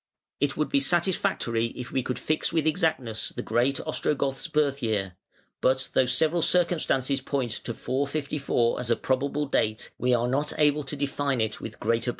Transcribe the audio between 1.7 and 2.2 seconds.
if we could